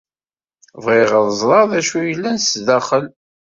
[0.83, 3.05] Bɣiɣ ad ẓreɣ d acu ay yellan sdaxel.